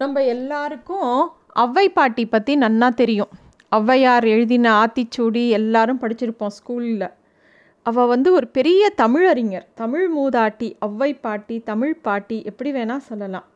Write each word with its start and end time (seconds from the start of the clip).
நம்ம 0.00 0.18
எல்லாருக்கும் 0.32 1.14
ஔவை 1.62 1.84
பாட்டி 1.96 2.22
பற்றி 2.26 2.52
நன்னா 2.62 2.88
தெரியும். 3.00 3.32
ஔவையார் 3.76 4.26
எழுதின 4.34 4.66
ஆத்திச்சூடி 4.82 5.42
எல்லாரும் 5.56 5.98
படிச்சிருப்போம் 6.02 6.54
ஸ்கூலில். 6.58 7.04
அவள் 7.86 8.08
வந்து 8.12 8.28
ஒரு 8.38 8.46
பெரிய 8.56 8.82
தமிழறிஞர். 9.00 9.66
தமிழ் 9.80 10.06
மூதாட்டி 10.16 10.68
ஔவை 10.86 11.10
பாட்டி 11.26 11.56
தமிழ் 11.70 11.92
பாட்டி 12.06 12.38
எப்படி 12.50 12.72
வேணால் 12.78 13.04
சொல்லலாம். 13.10 13.46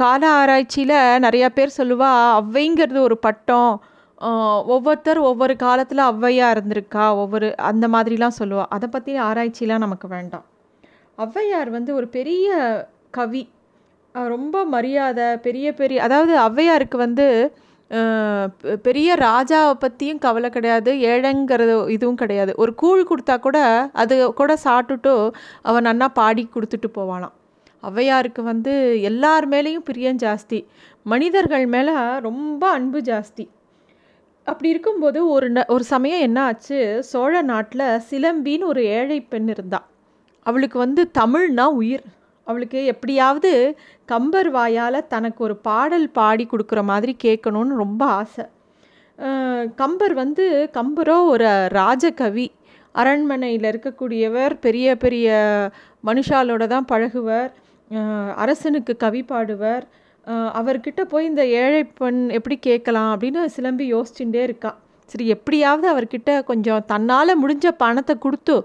கால 0.00 0.22
ஆராய்ச்சியில் 0.40 0.96
நிறையா 1.26 1.50
பேர் 1.58 1.76
சொல்லுவா 1.78 2.10
ஔவைங்கிறது 2.40 3.00
ஒரு 3.08 3.18
பட்டம். 3.28 3.72
ஒவ்வொருத்தர் 4.74 5.22
ஒவ்வொரு 5.30 5.56
காலத்தில் 5.64 6.04
ஔவையாக 6.10 6.56
இருந்திருக்கா 6.56 7.06
ஒவ்வொரு 7.22 7.50
அந்த 7.70 7.86
மாதிரிலாம் 7.94 8.38
சொல்லுவாள் 8.40 8.70
அதை 8.78 8.88
பற்றி 8.96 9.14
ஆராய்ச்சிலாம் 9.28 9.84
நமக்கு 9.86 10.08
வேண்டாம். 10.16 10.44
ஔவையார் 11.18 11.72
வந்து 11.78 11.92
ஒரு 12.00 12.08
பெரிய 12.18 12.58
கவி. 13.18 13.44
ரொம்ப 14.12 14.64
மரியாதை 14.64 15.36
பெரிய 15.36 15.72
பெரிய 15.72 16.02
அதாவது 16.02 16.38
ஔவையாருக்கு 16.38 16.96
வந்து 16.96 17.52
பெ- 17.90 18.76
பெரிய 18.82 19.14
ராஜாவை 19.14 19.72
பற்றியும் 19.72 20.18
கவலை 20.18 20.50
கிடையாது 20.50 20.92
ஏழைங்கிறது 20.92 21.88
இதுவும் 21.88 22.14
கிடையாது. 22.14 22.52
ஒரு 22.56 22.74
கூழ் 22.74 23.06
கொடுத்தா 23.06 23.38
கூட 23.38 23.90
அது 23.92 24.34
கூட 24.34 24.58
சாப்பிட்டுட்டு 24.64 25.32
அவன் 25.62 25.84
நன்னா 25.84 26.08
பாடி 26.08 26.48
கொடுத்துட்டு 26.54 26.98
போவானாம். 26.98 27.32
ஔவையாருக்கு 27.82 28.42
வந்து 28.42 29.02
எல்லார் 29.02 29.48
மேலேயும் 29.48 29.78
பிரியம் 29.78 30.16
ஜாஸ்தி. 30.16 30.66
மனிதர்கள் 31.02 31.66
மேலே 31.66 31.92
ரொம்ப 32.18 32.68
அன்பு 32.68 32.98
ஜாஸ்தி. 32.98 33.48
அப்படி 34.44 34.68
இருக்கும்போது 34.68 35.28
ஒரு 35.28 35.52
ந 35.52 35.66
ஒரு 35.66 35.84
சமயம் 35.84 36.20
என்ன 36.20 36.42
ஆச்சு? 36.42 37.04
சோழ 37.04 37.42
நாட்டில் 37.42 38.00
சிலம்பின்னு 38.10 38.64
ஒரு 38.64 38.84
ஏழை 38.84 39.20
பெண் 39.20 39.48
இருந்தா. 39.48 39.86
அவளுக்கு 40.42 40.78
வந்து 40.78 41.10
தமிழ்னா 41.18 41.64
உயிர். 41.64 42.04
அவளுக்கு 42.50 42.80
எப்படியாவது 42.92 43.52
கம்பர் 44.12 44.50
வாயால் 44.56 45.06
தனக்கு 45.14 45.40
ஒரு 45.48 45.56
பாடல் 45.68 46.08
பாடி 46.18 46.46
கொடுக்குற 46.52 46.82
மாதிரி 46.90 47.14
கேட்கணும்னு 47.24 47.82
ரொம்ப 47.84 48.02
ஆசை. 48.20 48.46
கம்பர் 49.80 50.14
வந்து 50.22 50.44
கம்பரோ 50.76 51.16
ஒரு 51.32 51.48
ராஜகவி. 51.78 52.46
அரண்மனையில் 52.94 53.66
இருக்கக்கூடியவர் 53.72 54.54
பெரிய 54.66 54.96
பெரிய 55.04 55.28
மனுஷாலோட 56.08 56.64
தான் 56.74 56.88
பழகுவர். 56.92 57.50
அரசனுக்கு 58.42 58.92
கவி 59.04 59.22
பாடுவர். 59.32 59.84
அவர்கிட்ட 60.60 61.02
போய் 61.12 61.28
இந்த 61.30 61.42
ஏழை 61.60 61.82
பெண் 62.00 62.22
எப்படி 62.38 62.56
கேட்கலாம் 62.68 63.10
அப்படின்னு 63.14 63.42
சிலம்பி 63.56 63.86
யோசிச்சுட்டே 63.94 64.42
இருக்கா. 64.48 64.72
சரி 65.12 65.24
எப்படியாவது 65.34 65.86
அவர்கிட்ட 65.92 66.30
கொஞ்சம் 66.50 66.84
தன்னால் 66.90 67.40
முடிஞ்ச 67.42 67.68
பணத்தை 67.84 68.14
கொடுத்து 68.24 68.56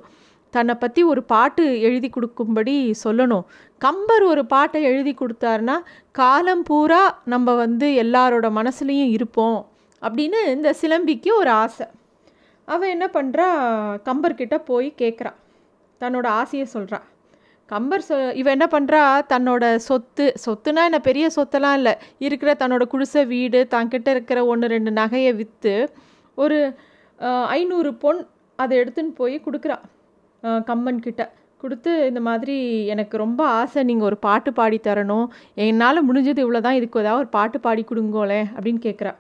தன்னை 0.56 0.76
பற்றி 0.84 1.02
ஒரு 1.12 1.22
பாட்டு 1.34 1.64
எழுதி 1.88 2.10
கொடுக்கும்படி 2.16 2.76
சொல்லணும். 3.04 3.46
கம்பர் 3.82 4.26
ஒரு 4.32 4.44
பாட்டை 4.54 4.82
எழுதி 4.92 5.14
கொடுத்தாருன்னா 5.22 5.78
காலம் 6.20 6.66
பூரா 6.70 7.02
நம்ம 7.34 7.56
வந்து 7.64 7.90
எல்லாரோட 8.04 8.50
மனசுலேயும் 8.60 9.14
இருப்போம் 9.16 9.60
அப்படின்னு 10.02 10.40
இந்த 10.56 10.70
சிலம்பிக்கு 10.82 11.32
ஒரு 11.42 11.52
ஆசை. 11.64 11.88
அவள் 12.68 12.94
என்ன 12.96 13.08
பண்ணுறா 13.18 13.48
கம்பர்கிட்ட 14.08 14.56
போய் 14.70 14.88
கேட்குறா 15.02 15.34
தன்னோட 16.02 16.28
ஆசையை 16.40 16.66
சொல்கிறா 16.76 17.00
கம்பர் 17.70 18.04
சொ 18.08 18.16
இவன் 18.40 18.56
என்ன 18.56 18.66
பண்ணுறா 18.74 19.02
தன்னோட 19.32 19.64
சொத்து 19.88 20.26
சொத்துனா 20.44 20.82
என்ன 20.90 21.00
பெரிய 21.08 21.26
சொத்தெல்லாம் 21.36 21.78
இல்லை. 21.80 21.94
இருக்கிற 22.26 22.50
தன்னோட 22.62 22.84
குடிசை 22.92 23.22
வீடு 23.32 23.60
தன்கிட்ட 23.74 24.10
இருக்கிற 24.16 24.40
ஒன்று 24.52 24.68
ரெண்டு 24.74 24.92
நகையை 25.00 25.32
விற்று 25.40 25.74
ஒரு 26.44 26.60
ஐநூறு 27.58 27.92
பொன் 28.04 28.20
அதை 28.60 28.74
எடுத்துன்னு 28.82 29.14
போய் 29.22 29.36
கொடுக்குறா. 29.46 29.78
கம்பன் 30.70 31.04
கிட்ட 31.08 31.24
கொடுத்து 31.64 31.92
இந்த 32.10 32.22
மாதிரி 32.28 32.56
எனக்கு 32.94 33.16
ரொம்ப 33.24 33.42
ஆசை 33.60 33.84
நீங்கள் 33.90 34.08
ஒரு 34.10 34.18
பாட்டு 34.26 34.50
பாடி 34.58 34.78
தரணும். 34.88 35.28
என்னால் 35.66 36.08
முடிஞ்சது 36.08 36.44
இவ்வளோ 36.46 36.62
தான் 36.66 36.78
இதுக்கு 36.80 37.02
ஏதாவது 37.04 37.22
ஒரு 37.24 37.30
பாட்டு 37.38 37.58
பாடி 37.66 37.84
கொடுங்கோலே 37.92 38.42
அப்படின்னு 38.56 38.82
கேட்குறா 38.88 39.14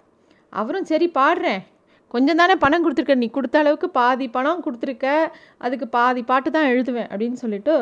அவரும் 0.53 0.89
சரி 0.91 1.07
பாடுறேன். 1.19 1.61
கொஞ்சம் 2.13 2.39
தானே 2.41 2.55
பணம் 2.63 2.83
கொடுத்துருக்க 2.83 3.15
நீ 3.21 3.27
கொடுத்த 3.37 3.57
அளவுக்கு 3.61 3.87
பாதி 3.99 4.25
பணம் 4.35 4.61
கொடுத்துருக்க 4.65 5.07
அதுக்கு 5.65 5.87
பாதி 5.97 6.21
பாட்டு 6.29 6.49
தான் 6.57 6.69
எழுதுவேன் 6.73 7.09
அப்படின்னு 7.11 7.39
சொல்லிட்டு 7.43 7.75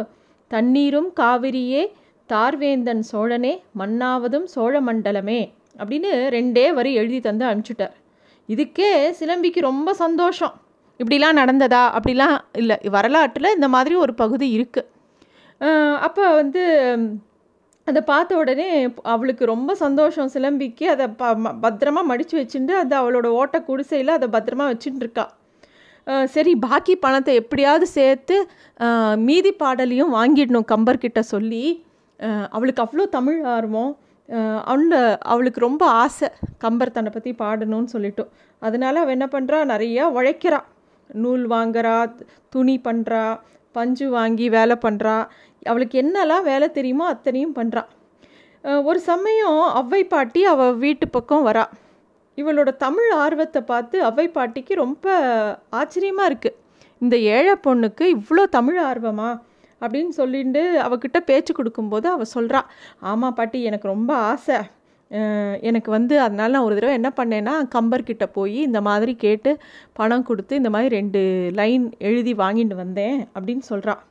தண்ணீரும் 0.51 1.09
காவிரியே 1.19 1.83
தார்வேந்தன் 2.29 3.03
சோழனே 3.11 3.53
மன்னாவதும் 3.79 4.47
சோழ 4.55 4.81
மண்டலமே 4.87 5.41
அப்படின்னு 5.79 6.11
ரெண்டே 6.35 6.65
வரி 6.77 6.91
எழுதி 7.01 7.19
தந்து 7.27 7.45
அனுப்பிச்சுட்டார். 7.49 7.95
இதுக்கே 8.49 8.91
சிலம்பிக்கு 9.19 9.59
ரொம்ப 9.69 9.89
சந்தோஷம். 10.03 10.55
இப்படிலாம் 11.03 11.39
நடந்ததா? 11.41 11.81
அப்படிலாம் 11.97 12.37
இல்லை. 12.53 12.77
வரலாற்றில் 12.89 13.53
இந்த 13.53 13.67
மாதிரி 13.67 13.95
ஒரு 13.95 14.13
பகுதி 14.13 14.47
இருக்குது 14.59 14.89
அப்போ 15.99 16.33
வந்து 16.33 16.63
அதை 17.87 18.01
பார்த்த 18.01 18.37
உடனே 18.37 18.67
அவளுக்கு 19.03 19.45
ரொம்ப 19.45 19.75
சந்தோஷம். 19.75 20.29
சிலம்பிக்கு 20.33 20.83
அதை 20.83 21.07
ப 21.07 21.35
ம- 21.35 21.55
பத்திரமா 21.61 22.03
மடித்து 22.03 22.35
வச்சுட்டு 22.39 22.71
அது 22.71 22.93
அவளோட 22.99 23.25
ஓட்ட 23.25 23.61
குடிசையில் 23.61 24.07
அதை 24.07 24.27
பத்திரமா 24.27 24.65
வச்சுட்டு 24.69 24.95
இருக்கா 24.95 25.25
சரி 26.25 26.55
பாக்கி 26.55 26.95
பணத்தை 26.95 27.35
எப்படியாவது 27.35 27.87
சேர்த்து 27.87 28.35
மீதி 29.15 29.51
பாடலையும் 29.51 30.13
வாங்கிடணும் 30.13 30.65
கம்பர்கிட்ட 30.67 31.19
சொல்லி 31.19 31.85
அவளுக்கு 32.49 32.81
அவ்வளோ 32.83 33.09
தமிழ் 33.09 33.43
ஆர்வம். 33.43 33.97
அஹ் 34.29 34.61
அவள 34.71 35.15
அவளுக்கு 35.21 35.59
ரொம்ப 35.59 35.85
ஆசை 36.01 36.27
கம்பர் 36.57 36.91
தன்னை 36.91 37.11
பற்றி 37.11 37.31
பாடணும்னு 37.31 37.87
சொல்லிட்டோம் 37.93 38.29
அதனால் 38.59 38.95
அவள் 38.95 39.15
என்ன 39.17 39.27
பண்ணுறா 39.31 39.59
நிறையா 39.73 40.03
உழைக்கிறாள் 40.17 40.67
நூல் 41.07 41.43
வாங்குறா 41.47 42.13
துணி 42.49 42.81
பண்ணுறா 42.83 43.23
பஞ்சு 43.71 44.09
வாங்கி 44.09 44.49
வேலை 44.49 44.75
பண்ணுறா 44.85 45.15
அவளுக்கு 45.65 45.95
என்னெல்லாம் 46.01 46.43
வேலை 46.43 46.71
தெரியுமோ 46.71 47.05
அத்தனையும் 47.05 47.55
பண்ணுறா 47.55 47.83
ஒரு 48.63 48.99
சமயம் 49.01 49.61
அவ்வை 49.79 50.03
பாட்டி 50.03 50.41
அவள் 50.45 50.75
வீட்டு 50.75 51.05
பக்கம் 51.07 51.47
வரா. 51.47 51.63
இவளோட 52.37 52.77
தமிழ் 52.77 53.11
ஆர்வத்தை 53.13 53.61
பார்த்து 53.61 53.95
ஔவை 54.03 54.27
பாட்டிக்கு 54.27 54.73
ரொம்ப 54.73 55.07
ஆச்சரியமாக 55.69 56.29
இருக்குது 56.29 56.57
இந்த 57.01 57.15
ஏழை 57.17 57.55
பொண்ணுக்கு 57.67 58.05
இவ்வளோ 58.15 58.43
தமிழ் 58.57 58.79
ஆர்வமா? 58.83 59.29
அப்படின்னு 59.81 60.13
சொல்லிட்டு 60.19 60.63
அவகிட்ட 60.81 61.19
பேச்சு 61.19 61.53
கொடுக்கும்போது 61.53 62.07
அவள் 62.07 62.33
சொல்கிறா 62.35 62.61
ஆமாம் 62.99 63.33
பாட்டி 63.33 63.61
எனக்கு 63.63 63.87
ரொம்ப 63.87 64.15
ஆசை. 64.15 64.59
எனக்கு 65.61 65.91
வந்து 65.91 66.19
அதனால 66.19 66.51
நான் 66.51 66.63
ஒரு 66.63 66.75
தடவை 66.75 66.93
என்ன 66.93 67.09
பண்ணேன்னா 67.17 67.53
கம்பர்கிட்ட 67.75 68.25
போய் 68.31 68.57
இந்த 68.61 68.81
மாதிரி 68.81 69.15
கேட்டு 69.15 69.57
பணம் 69.93 70.23
கொடுத்து 70.23 70.55
இந்த 70.55 70.69
மாதிரி 70.69 70.95
ரெண்டு 70.95 71.21
லைன் 71.53 71.85
எழுதி 71.99 72.33
வாங்கிட்டு 72.33 72.75
வந்தேன் 72.75 73.27
அப்படின்னு 73.35 73.63
சொல்கிறான் 73.71 74.01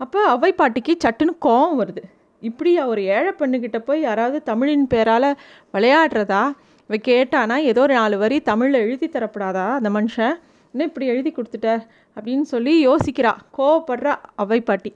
அப்போ 0.00 0.20
அவை 0.24 0.52
பாட்டிக்கு 0.52 0.96
சட்டுன்னு 1.04 1.34
கோவம் 1.46 1.78
வருது. 1.80 2.02
இப்படி 2.42 2.80
ஒரு 2.80 3.02
ஏழை 3.02 3.32
பெண்ணுக்கிட்ட 3.38 3.78
போய் 3.78 4.00
யாராவது 4.00 4.42
தமிழின் 4.42 4.86
பேரால் 4.86 5.36
விளையாடுறதா? 5.74 6.42
இவ 6.90 6.98
கேட்டானா 7.08 7.56
ஏதோ 7.70 7.80
ஒரு 7.80 7.94
நாலு 7.94 8.18
வரி 8.18 8.40
தமிழில் 8.40 8.80
எழுதி 8.80 9.06
தரப்படாதா 9.06 9.64
அந்த 9.78 9.90
மனுஷன்? 9.90 10.34
இன்னும் 10.72 10.88
இப்படி 10.90 11.06
எழுதி 11.06 11.30
கொடுத்துட்ட? 11.30 11.70
அப்படின்னு 12.16 12.46
சொல்லி 12.54 12.88
யோசிக்கிறா. 12.88 13.32
கோவப்படுறா 13.58 14.14
அவை 14.34 14.60
பாட்டி. 14.60 14.92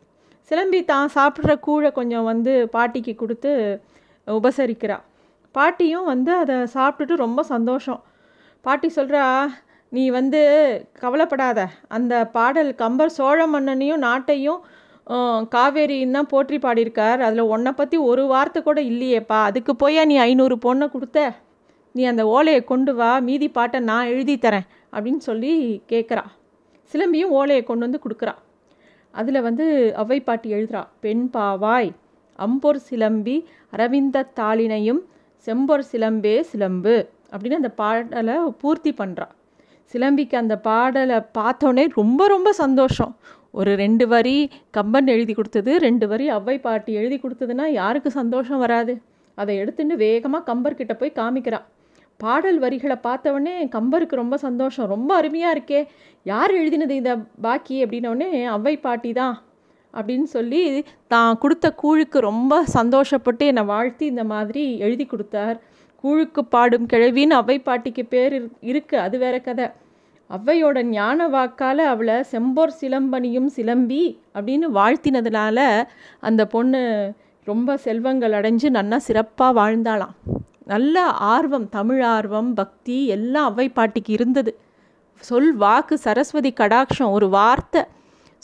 சிலம்பி 0.50 0.84
தான் 0.84 1.08
சாப்பிட்ற 1.14 1.52
கூழை 1.66 1.92
கொஞ்சம் 1.92 2.24
வந்து 2.24 2.68
பாட்டிக்கு 2.68 3.14
கொடுத்து 3.14 3.50
உபசரிக்கிறா. 4.26 4.98
பாட்டியும் 5.58 6.08
வந்து 6.12 6.32
அதை 6.42 6.56
சாப்பிட்டுட்டு 6.76 7.22
ரொம்ப 7.24 7.40
சந்தோஷம். 7.52 8.00
பாட்டி 8.66 8.88
சொல்கிறா 8.96 9.24
நீ 9.92 10.04
வந்து 10.18 10.40
கவலைப்படாத. 11.02 11.60
அந்த 11.96 12.14
பாடல் 12.36 12.70
கம்பர் 12.82 13.16
சோழ 13.16 13.38
மன்னனையும் 13.54 14.04
நாட்டையும் 14.06 14.60
காவேரின்னு 15.54 16.16
தான் 16.16 16.30
போற்றி 16.32 16.56
பாடியிருக்கார். 16.64 17.20
அதில் 17.26 17.50
உன்னை 17.54 17.72
பற்றி 17.80 17.96
ஒரு 18.10 18.22
வார்த்தை 18.32 18.60
கூட 18.62 18.80
இல்லையேப்பா. 18.90 19.38
அதுக்கு 19.48 19.72
போயா 19.82 20.02
நீ 20.10 20.16
ஐநூறு 20.26 20.56
பொண்ணை 20.66 20.86
கொடுத்த? 20.94 21.18
நீ 21.94 22.02
அந்த 22.10 22.22
ஓலையை 22.36 22.60
கொண்டு 22.70 22.92
வா. 22.98 23.10
மீதி 23.28 23.48
பாட்டை 23.56 23.78
நான் 23.90 24.10
எழுதி 24.12 24.36
தரேன். 24.44 24.68
அப்படின்னு 24.94 25.22
சொல்லி 25.28 25.52
கேட்குறா 25.92 26.24
சிலம்பியும் 26.92 27.34
ஓலையை 27.38 27.62
கொண்டு 27.68 27.86
வந்து 27.86 28.02
கொடுக்குறா. 28.04 28.34
அதில் 29.14 29.46
வந்து 29.46 29.64
அவ்வை 30.00 30.18
பாட்டி 30.28 30.48
எழுதுறா 30.56 30.82
பெண் 31.04 31.24
பாவாய் 31.34 31.90
அம்பொர் 32.38 32.80
சிலம்பி 32.88 33.36
அரவிந்த 33.74 34.26
தாளினையும் 34.38 35.02
செம்பொர் 35.46 35.84
சிலம்பே 35.90 36.34
சிலம்பு 36.50 36.96
அப்படின்னு 37.32 37.60
அந்த 37.60 37.70
பாடலை 37.80 38.36
பூர்த்தி 38.62 38.90
பண்ணுறா 38.98 39.26
சிலம்பிக்கு 39.94 40.36
அந்த 40.40 40.54
பாடலை 40.66 41.16
பார்த்தோன்னே 41.38 41.84
ரொம்ப 42.00 42.26
ரொம்ப 42.34 42.50
சந்தோஷம். 42.60 43.12
ஒரு 43.60 43.70
ரெண்டு 43.80 44.04
வரி 44.12 44.36
கம்பன் 44.76 45.08
எழுதி 45.14 45.32
கொடுத்தது 45.38 45.72
ரெண்டு 45.86 46.06
வரி 46.12 46.26
அவ்வை 46.36 46.54
பாட்டி 46.66 46.92
எழுதி 47.00 47.16
கொடுத்ததுன்னா 47.22 47.66
யாருக்கு 47.80 48.10
சந்தோஷம் 48.20 48.62
வராது? 48.64 48.94
அதை 49.38 49.54
எடுத்துட்டு 49.62 49.96
வேகமாக 49.96 50.46
கம்பர்கிட்ட 50.50 50.94
போய் 51.00 51.18
காமிக்கிறான் 51.20 51.66
பாடல் 52.20 52.58
வரிகளை 52.64 52.96
பார்த்தவொடனே 53.06 53.54
கம்பருக்கு 53.76 54.20
ரொம்ப 54.22 54.36
சந்தோஷம். 54.46 54.88
ரொம்ப 54.94 55.10
அருமையாக 55.20 55.54
இருக்கே. 55.56 55.80
யார் 56.26 56.52
எழுதினது 56.60 56.96
இந்த 57.00 57.14
பாக்கி? 57.46 57.76
அப்படின்னோடனே 57.84 58.30
அவ்வை 58.56 58.74
பாட்டி 58.86 59.12
தான். 59.20 59.34
அப்படின்னு 59.94 60.22
சொல்லி 60.22 60.84
தான் 61.06 61.38
கொடுத்த 61.38 61.74
கூழுக்கு 61.82 62.18
ரொம்ப 62.18 62.64
சந்தோஷப்பட்டு 62.74 63.38
என்னை 63.38 63.62
வாழ்த்தி 63.62 64.06
இந்த 64.06 64.24
மாதிரி 64.24 64.78
எழுதி 64.78 65.06
கொடுத்தார். 65.06 65.60
கூழுக்கு 65.96 66.44
பாடும் 66.44 66.86
கிழவின்னு 66.86 67.30
அவை 67.30 67.58
பாட்டிக்கு 67.58 68.04
பேர் 68.04 68.44
இரு- 68.44 68.50
இருக்கு 68.60 68.98
அது 68.98 69.18
வேற 69.18 69.38
கதை. 69.38 69.68
ஔவையோட 70.30 70.82
ஞான 70.82 71.28
வாக்கால் 71.28 71.78
அவளை 71.78 72.14
செம்போர் 72.14 72.72
சிலம்பனியும் 72.80 73.46
சிலம்பி 73.56 74.18
அப்படின்னு 74.34 74.62
வாழ்த்தினதுனால 74.74 75.82
அந்த 76.20 76.46
பொண்ணு 76.46 77.12
ரொம்ப 77.44 77.76
செல்வங்கள் 77.76 78.32
அடைஞ்சு 78.32 78.70
நன்னா 78.70 78.96
சிறப்பாக 78.96 79.60
வாழ்ந்தாளாம். 79.60 80.40
நல்ல 80.64 81.02
ஆர்வம் 81.04 81.68
தமிழ் 81.68 82.02
ஆர்வம் 82.02 82.54
பக்தி 82.54 83.06
எல்லாம் 83.06 83.44
அவ்வை 83.44 83.68
பாட்டிக்கு 83.68 84.12
இருந்தது. 84.12 84.58
சொல் 85.16 85.56
வாக்கு 85.56 85.98
சரஸ்வதி 85.98 86.52
கடாட்சம் 86.52 87.10
ஒரு 87.10 87.28
வார்த்தை. 87.28 87.82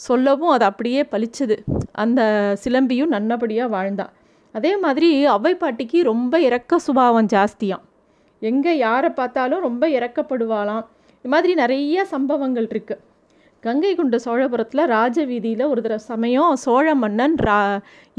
சொல்லவும் 0.07 0.53
அது 0.55 0.65
அப்படியே 0.69 1.01
பளிச்சுது. 1.13 1.57
அந்த 2.03 2.21
சிலம்பியும் 2.63 3.13
நல்லபடியாக 3.15 3.73
வாழ்ந்தான் 3.75 4.13
அதே 4.55 4.71
மாதிரி 4.83 5.09
அவ்வை 5.35 5.53
பாட்டிக்கு 5.63 5.99
ரொம்ப 6.11 6.33
இறக்க 6.47 6.79
சுபாவம் 6.85 7.29
ஜாஸ்தியாம். 7.33 7.83
எங்கே 8.41 8.73
யாரை 8.85 9.09
பார்த்தாலும் 9.19 9.65
ரொம்ப 9.67 9.83
இறக்கப்படுவாளாம் 9.97 10.85
இது 11.19 11.31
மாதிரி 11.33 11.53
நிறைய 11.61 12.03
சம்பவங்கள் 12.13 12.67
இருக்குது 12.71 13.03
கங்கை 13.63 13.91
கொண்ட 13.95 14.17
சோழபுரத்தில் 14.25 14.83
ராஜ 14.93 15.17
வீதியில் 15.31 15.63
ஒரு 15.71 15.81
தர 15.85 15.95
சமயம் 16.11 16.51
சோழ 16.63 16.87
மன்னன் 17.01 17.35
ரா 17.47 17.57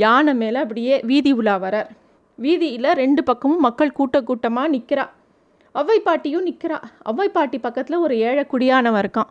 யானை 0.03 0.32
மேலே 0.41 0.59
அப்படியே 0.65 0.97
வீதி 1.11 1.32
உலா 1.41 1.55
வரார். 1.62 1.88
வீதியில் 2.38 2.88
ரெண்டு 3.03 3.23
பக்கமும் 3.29 3.65
மக்கள் 3.67 3.97
கூட்ட 3.99 4.17
கூட்டமாக 4.29 4.73
நிற்கிறா 4.75 5.06
அவ்வை 5.75 5.99
பாட்டியும் 6.09 6.47
நிற்கிறா 6.49 6.79
அவ்வை 7.11 7.29
பாட்டி 7.37 7.59
பக்கத்தில் 7.67 8.03
ஒரு 8.06 8.15
ஏழை 8.29 8.44
குடியானவன் 8.53 9.03
இருக்கான். 9.05 9.31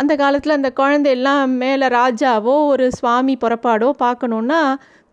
அந்த 0.00 0.12
காலத்தில் 0.16 0.56
அந்த 0.56 0.70
குழந்தை 0.72 1.10
எல்லாம் 1.16 1.52
மேலே 1.62 1.86
ராஜாவோ 1.86 2.54
ஒரு 2.72 2.86
சுவாமி 2.92 3.34
புறப்பாடோ 3.44 3.88
பார்க்கணுன்னா 4.04 4.60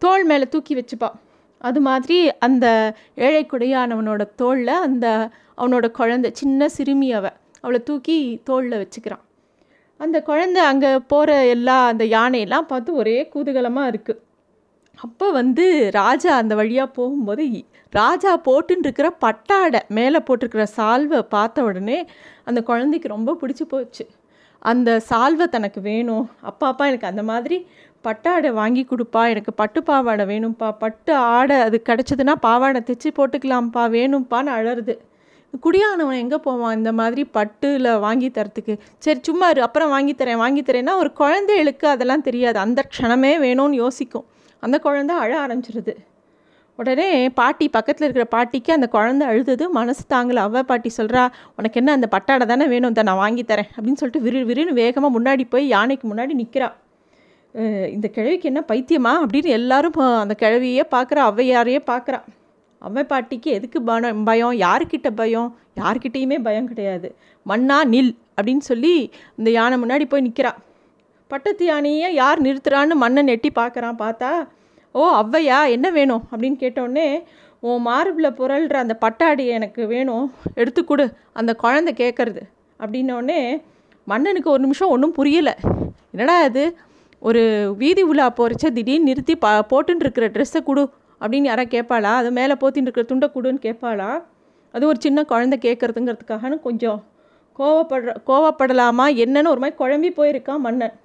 தோல் 0.02 0.26
மேலே 0.26 0.46
தூக்கி 0.54 0.74
வச்சுப்பா. 0.76 1.10
அது 1.62 1.80
மாதிரி 1.82 2.18
அந்த 2.40 2.66
ஏழை 3.16 3.44
குடையானவனோட 3.52 4.22
தோளில் 4.36 4.74
அந்த 4.88 5.08
அவனோட 5.58 5.88
குழந்தை 6.00 6.30
சின்ன 6.34 6.70
சிறுமி 6.70 7.10
அவன் 7.20 7.38
அவளை 7.62 7.80
தூக்கி 7.84 8.18
தோளில் 8.44 8.82
வச்சுக்கிறான். 8.82 9.24
அந்த 10.00 10.18
குழந்தை 10.30 10.62
அங்கே 10.72 10.92
போகிற 11.14 11.32
எல்லா 11.56 11.78
அந்த 11.88 12.04
யானையெல்லாம் 12.18 12.70
பார்த்து 12.72 12.94
ஒரே 12.94 13.18
குதூகலமாக 13.34 13.92
இருக்குது 13.94 14.22
அப்போ 14.98 15.28
வந்து 15.32 15.66
ராஜா 15.92 16.32
அந்த 16.38 16.54
வழியாக 16.56 16.90
போகும்போது 16.98 17.44
ராஜா 17.90 18.32
போட்டுருக்கிற 18.48 19.08
பட்டாடை 19.20 19.80
மேலே 19.98 20.20
போட்டிருக்கிற 20.28 20.66
சால்வை 20.78 21.20
பார்த்த 21.36 21.64
உடனே 21.64 22.00
அந்த 22.44 22.60
குழந்தைக்கு 22.64 23.08
ரொம்ப 23.08 23.38
பிடிச்சி 23.42 23.66
போச்சு. 23.68 24.04
அந்த 24.62 25.02
சால்வை 25.10 25.46
தனக்கு 25.50 25.82
வேணும். 25.82 26.26
அப்பா 26.42 26.68
அப்பா 26.68 26.86
எனக்கு 26.86 27.08
அந்த 27.08 27.24
மாதிரி 27.24 27.58
பட்டாடை 28.02 28.50
வாங்கி 28.52 28.88
கொடுப்பா. 28.90 29.22
எனக்கு 29.30 29.54
பட்டு 29.54 29.84
பாவாடை 29.84 30.26
வேணும்ப்பா. 30.26 30.70
பட்டு 30.80 31.14
ஆடை 31.16 31.58
அது 31.68 31.82
கிடச்சதுன்னா 31.90 32.36
பாவாடை 32.40 32.82
தைச்சி 32.86 33.10
போட்டுக்கலாம்ப்பா. 33.18 33.84
வேணும்ப்பான்னு 33.96 34.52
அழருது 34.58 34.96
குடியானவன் 35.64 36.22
எங்கே 36.24 36.38
போவான் 36.38 36.78
இந்த 36.78 36.92
மாதிரி 36.92 37.24
பட்டில் 37.38 38.00
வாங்கி 38.00 38.30
தரத்துக்கு? 38.30 38.74
சரி 38.98 39.20
சும்மா 39.22 39.48
இரு. 39.50 39.62
அப்புறம் 39.62 39.90
வாங்கி 39.90 40.14
தரேன் 40.14 40.42
வாங்கி 40.44 40.62
தரேன்னா 40.62 40.94
ஒரு 40.96 41.14
குழந்தைகளுக்கு 41.14 41.88
அதெல்லாம் 41.88 42.22
தெரியாது. 42.22 42.60
அந்த 42.60 42.86
க்ஷணமே 42.94 43.34
வேணும்னு 43.46 43.82
யோசிக்கும். 43.86 44.26
அந்த 44.60 44.80
குழந்தை 44.80 45.16
அழ 45.16 45.32
ஆரம்பிச்சிருது. 45.48 45.94
உடனே 46.80 47.08
பாட்டி 47.40 47.66
பக்கத்தில் 47.76 48.06
இருக்கிற 48.06 48.26
பாட்டிக்கு 48.36 48.72
அந்த 48.76 48.88
குழந்தை 48.96 49.24
அழுதது. 49.32 49.66
மனசு 49.78 50.04
தாங்கலை. 50.14 50.42
அவ 50.48 50.62
பாட்டி 50.70 50.90
சொல்கிறா 51.00 51.24
உனக்கு 51.58 51.80
என்ன 51.82 51.96
அந்த 51.98 52.08
பட்டாடை 52.16 52.46
தானே 52.52 52.66
வேணும்? 52.74 52.96
தான் 53.00 53.10
நான் 53.10 53.22
வாங்கி 53.24 53.44
தரேன். 53.52 53.70
அப்படின்னு 53.76 54.00
சொல்லிட்டு 54.02 54.24
விரு 54.28 54.40
விருன்னு 54.50 54.74
வேகமாக 54.82 55.16
முன்னாடி 55.18 55.44
போய் 55.54 55.66
யானைக்கு 55.76 56.06
முன்னாடி 56.12 56.36
நிற்கிறா 56.42 56.70
இந்த 57.96 58.08
கிழவிக்கு 58.16 58.50
என்ன 58.50 58.62
பைத்தியமா? 58.70 59.12
அப்படின்னு 59.24 59.50
எல்லாரும் 59.60 59.98
அந்த 60.24 60.36
கிழவியே 60.44 60.84
பார்க்குறா 60.96 61.22
ஔவையாரையே 61.32 61.82
பார்க்குறா 61.92 62.20
அவ்வை 62.82 63.04
பாட்டிக்கு 63.12 63.50
எதுக்கு 63.58 63.80
பயம் 63.90 64.22
பயம்? 64.30 64.54
யாருக்கிட்ட 64.66 65.10
பயம்? 65.20 65.50
யார்கிட்டேயுமே 65.82 66.38
பயம் 66.48 66.70
கிடையாது. 66.72 67.10
மண்ணா 67.46 67.78
நில். 67.94 68.14
அப்படின்னு 68.38 68.64
சொல்லி 68.70 68.94
இந்த 69.40 69.50
யானை 69.58 69.76
முன்னாடி 69.84 70.06
போய் 70.12 70.26
நிற்கிறா 70.28 70.52
பட்டத்து 71.32 71.66
யானையை 71.66 72.08
யார் 72.22 72.40
நிறுத்துறான்னு 72.46 72.96
மண்ணை 73.04 73.22
நெட்டி 73.30 73.50
பார்க்குறான் 73.60 74.00
பார்த்தா 74.02 74.32
ஓ 74.94 75.02
அவ்வையா? 75.16 75.70
என்ன 75.70 75.90
வேணும்? 75.90 76.24
அப்படின்னு 76.32 76.60
கேட்டோடனே 76.64 77.24
உன் 77.60 77.82
மார்பில் 77.82 78.32
புரள்கிற 78.32 78.74
அந்த 78.74 78.98
பட்டாடியை 79.02 79.52
எனக்கு 79.58 79.88
வேணும். 79.88 80.34
எடுத்து 80.56 80.86
கொடு. 80.86 81.06
அந்த 81.34 81.52
குழந்தை 81.56 81.94
கேட்குறது 81.98 82.42
அப்படின்னோடனே 82.80 83.62
மன்னனுக்கு 84.08 84.50
ஒரு 84.50 84.62
நிமிஷம் 84.62 84.90
ஒன்றும் 84.90 85.14
புரியலை. 85.18 85.54
என்னடா 86.12 86.38
அது 86.40 86.64
ஒரு 87.20 87.74
வீதி 87.78 88.02
உலா 88.02 88.28
போகிறச்ச 88.30 88.72
திடீர்னு 88.72 89.04
நிறுத்தி 89.04 89.36
பா 89.36 89.52
போட்டுன்னு 89.70 90.04
இருக்கிற 90.06 90.30
ட்ரெஸ்ஸை 90.30 90.64
கொடு. 90.64 90.84
அப்படின்னு 91.22 91.48
யாராவது 91.50 91.72
கேட்பாளா 91.76 92.12
அது 92.20 92.32
மேலே 92.32 92.54
போத்தின்னு 92.54 92.88
இருக்கிற 92.88 93.06
துண்டை 93.06 93.30
கொடுன்னு 93.34 93.64
கேட்பாளா 93.68 94.12
அது 94.74 94.88
ஒரு 94.88 95.00
சின்ன 95.00 95.24
குழந்தை 95.24 95.58
கேட்குறதுங்கிறதுக்காகனு 95.66 96.60
கொஞ்சம் 96.60 97.00
கோவப்படுற 97.60 98.12
கோவப்படலாமா? 98.28 99.06
என்னன்னு 99.24 99.52
ஒரு 99.54 99.62
மாதிரி 99.64 99.76
குழம்பி 99.82 100.10
போயிருக்கான் 100.20 100.58
மன்னன். 100.58 100.96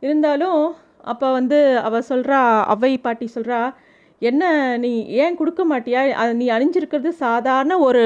இருந்தாலும் 0.00 0.62
அப்போ 1.04 1.32
வந்து 1.32 1.78
அவள் 1.78 2.08
சொல்கிறா 2.08 2.64
அவை 2.64 2.98
பாட்டி 2.98 3.28
சொல்கிறா 3.34 3.60
என்ன 4.18 4.42
நீ 4.78 5.06
ஏன் 5.06 5.36
கொடுக்க 5.36 5.62
மாட்டியா? 5.64 6.00
அது 6.10 6.34
நீ 6.34 6.48
அணிஞ்சிருக்கிறது 6.48 7.08
சாதாரண 7.08 7.78
ஒரு 7.78 8.02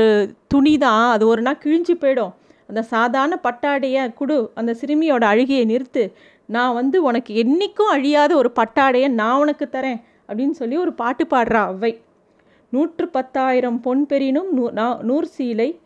துணி 0.47 0.79
தான் 0.79 1.11
அது 1.11 1.27
ஒரு 1.27 1.43
நாள் 1.43 1.63
கிழிஞ்சு 1.65 1.95
போயிடும். 2.01 2.33
அந்த 2.69 2.83
சாதாரண 2.83 3.39
பட்டாடையை 3.43 4.15
கொடு. 4.15 4.51
அந்த 4.55 4.77
சிறுமியோட 4.81 5.25
அழுகையை 5.25 5.65
நிறுத்து. 5.65 6.13
நான் 6.47 6.75
வந்து 6.75 7.03
உனக்கு 7.03 7.45
என்றைக்கும் 7.45 7.93
அழியாத 7.93 8.37
ஒரு 8.37 8.53
பட்டாடையை 8.61 9.09
நான் 9.09 9.39
உனக்கு 9.39 9.69
தரேன். 9.73 10.01
அப்படின்னு 10.29 10.51
சொல்லி 10.51 10.77
ஒரு 10.77 10.93
பாட்டு 10.93 11.25
பாடுறா 11.25 11.63
அவை. 11.67 12.01
நூற்று 12.69 13.09
பத்தாயிரம் 13.09 13.81
பொன் 13.81 14.07
பெறினும் 14.07 14.51
நூ 14.53 14.71
நூறு 15.03 15.29
சீலை 15.37 15.79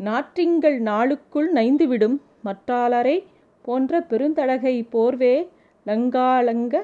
நாற்றிங்கள் 0.00 0.78
நாளுக்குள் 0.80 1.48
நைந்துவிடும். 1.54 2.16
மற்றாளரை 2.44 3.24
போன்ற 3.62 4.00
பெருந்தழகை 4.00 4.74
போர்வே 4.90 5.48
லங்காலங்க 5.86 6.76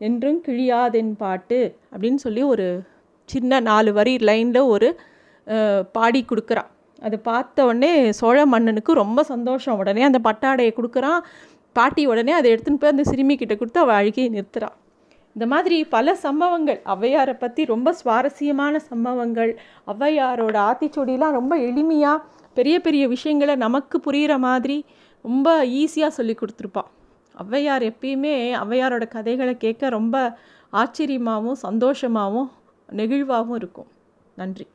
என்றும் 0.00 0.40
கிழியாதென் 0.46 1.12
பாட்டு 1.22 1.58
அப்படின்னு 1.92 2.20
சொல்லி 2.26 2.42
ஒரு 2.52 2.66
சின்ன 3.28 3.60
நாலு 3.68 3.90
வரி 3.98 4.14
லைனில் 4.28 4.70
ஒரு 4.74 4.88
பாடி 5.96 6.20
கொடுக்குறான் 6.30 6.70
அதை 7.02 7.18
பார்த்த 7.28 7.64
உடனே 7.68 7.90
சோழ 8.18 8.38
மன்னனுக்கு 8.52 8.92
ரொம்ப 9.02 9.20
சந்தோஷம். 9.32 9.78
உடனே 9.82 10.02
அந்த 10.08 10.18
பட்டாடையை 10.28 10.72
கொடுக்குறான். 10.76 11.20
பாட்டி 11.76 12.02
உடனே 12.12 12.32
அதை 12.38 12.48
எடுத்துன்னு 12.54 12.80
போய் 12.82 12.94
அந்த 12.94 13.04
சிறுமி 13.10 13.34
கிட்ட 13.36 13.54
கொடுத்து 13.56 13.82
அவள் 13.82 13.98
அழுகியை 14.00 14.28
நிறுத்துகிறான் 14.34 14.76
இந்த 15.36 15.46
மாதிரி 15.52 15.76
பல 15.94 16.08
சம்பவங்கள். 16.24 16.80
ஔவையாரை 16.94 17.34
பற்றி 17.38 17.62
ரொம்ப 17.72 17.88
சுவாரஸ்யமான 18.00 18.74
சம்பவங்கள். 18.90 19.52
ஔவையாரோட 19.92 20.56
ஆத்திச்சொடியெலாம் 20.70 21.36
ரொம்ப 21.38 21.54
எளிமையாக 21.68 22.22
பெரிய 22.56 22.76
பெரிய 22.80 23.04
விஷயங்களை 23.14 23.54
நமக்கு 23.56 23.96
புரிகிற 24.06 24.34
மாதிரி 24.48 24.76
ரொம்ப 25.24 25.48
ஈஸியாக 25.80 26.16
சொல்லி 26.18 26.34
கொடுத்துருப்பான் 26.40 26.90
ஔவையார் 27.38 27.84
எப்பயுமே 27.90 28.34
ஔவையாரோட 28.64 29.08
கதைகளை 29.08 29.56
கேட்க 29.56 29.88
ரொம்ப 29.88 30.38
ஆச்சரியமாகவும் 30.72 31.62
சந்தோஷமாகவும் 31.62 32.50
நெகிழ்வாகவும் 32.92 33.54
இருக்கும். 33.54 33.86
நன்றி. 34.36 34.66